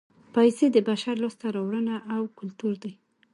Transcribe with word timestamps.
پیسې 0.35 0.65
د 0.71 0.77
بشر 0.89 1.15
لاسته 1.23 1.47
راوړنه 1.55 1.95
او 2.15 2.21
کولتور 2.37 2.73
دی 2.83 2.93